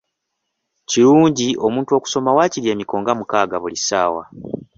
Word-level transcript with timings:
Kirungi 0.89 1.47
omuntu 1.65 1.91
okusoma 1.97 2.29
waakiri 2.37 2.67
emiko 2.73 2.95
nga 3.01 3.11
mukaaga 3.19 3.55
buli 3.61 3.77
ssaawa. 3.79 4.23